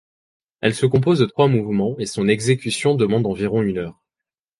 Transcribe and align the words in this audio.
Elle 0.61 0.73
se 0.73 0.87
compose 0.87 1.19
de 1.19 1.27
trois 1.27 1.47
mouvements 1.47 1.95
et 1.99 2.07
son 2.07 2.27
exécution 2.27 2.95
demande 2.95 3.27
environ 3.27 3.61
une 3.61 3.77
heure. 3.77 4.01